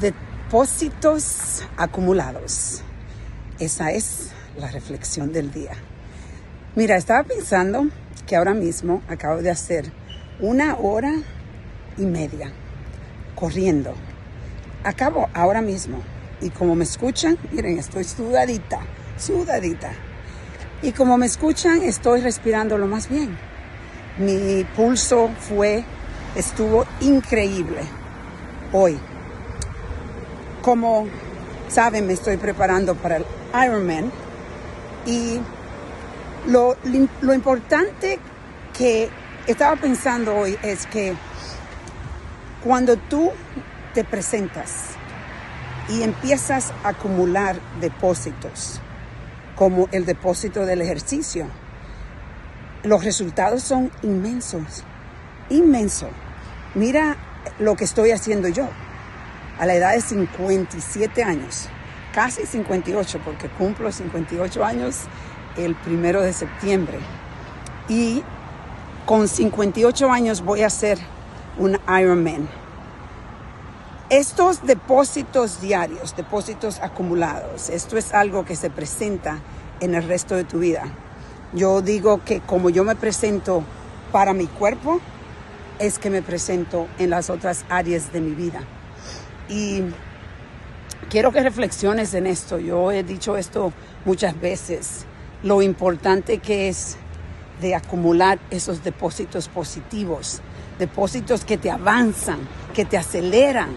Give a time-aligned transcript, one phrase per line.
[0.00, 2.82] Depósitos acumulados.
[3.58, 5.72] Esa es la reflexión del día.
[6.74, 7.88] Mira, estaba pensando
[8.26, 9.90] que ahora mismo acabo de hacer
[10.38, 11.14] una hora
[11.96, 12.52] y media
[13.34, 13.94] corriendo.
[14.84, 16.02] Acabo ahora mismo.
[16.42, 18.80] Y como me escuchan, miren, estoy sudadita,
[19.16, 19.92] sudadita.
[20.82, 23.34] Y como me escuchan, estoy respirando lo más bien.
[24.18, 25.84] Mi pulso fue,
[26.34, 27.80] estuvo increíble
[28.74, 28.98] hoy.
[30.66, 31.06] Como
[31.68, 33.26] saben, me estoy preparando para el
[33.64, 34.10] Ironman
[35.06, 35.38] y
[36.48, 36.76] lo,
[37.20, 38.18] lo importante
[38.76, 39.08] que
[39.46, 41.14] estaba pensando hoy es que
[42.64, 43.30] cuando tú
[43.94, 44.86] te presentas
[45.88, 48.80] y empiezas a acumular depósitos,
[49.54, 51.46] como el depósito del ejercicio,
[52.82, 54.82] los resultados son inmensos,
[55.48, 56.08] inmenso.
[56.74, 57.16] Mira
[57.60, 58.68] lo que estoy haciendo yo
[59.58, 61.68] a la edad de 57 años,
[62.12, 65.02] casi 58, porque cumplo 58 años
[65.56, 66.98] el primero de septiembre.
[67.88, 68.22] Y
[69.06, 70.98] con 58 años voy a hacer
[71.58, 72.48] un Ironman.
[74.08, 79.40] Estos depósitos diarios, depósitos acumulados, esto es algo que se presenta
[79.80, 80.84] en el resto de tu vida.
[81.52, 83.64] Yo digo que como yo me presento
[84.12, 85.00] para mi cuerpo,
[85.78, 88.60] es que me presento en las otras áreas de mi vida.
[89.48, 89.82] Y
[91.08, 92.58] quiero que reflexiones en esto.
[92.58, 93.72] Yo he dicho esto
[94.04, 95.06] muchas veces,
[95.42, 96.96] lo importante que es
[97.60, 100.40] de acumular esos depósitos positivos,
[100.78, 102.38] depósitos que te avanzan,
[102.74, 103.70] que te aceleran.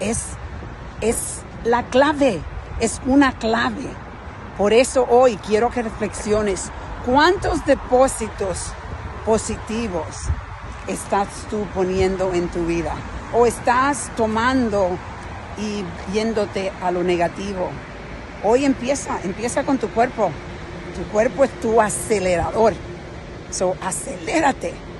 [0.00, 0.30] Es,
[1.00, 2.40] es la clave,
[2.80, 3.86] es una clave.
[4.58, 6.70] Por eso hoy quiero que reflexiones
[7.06, 8.72] cuántos depósitos
[9.24, 10.28] positivos
[10.86, 12.94] estás tú poniendo en tu vida
[13.32, 14.98] o estás tomando
[15.58, 17.70] y yéndote a lo negativo.
[18.44, 20.30] Hoy empieza, empieza con tu cuerpo.
[20.96, 22.74] Tu cuerpo es tu acelerador.
[23.50, 24.91] So, acelérate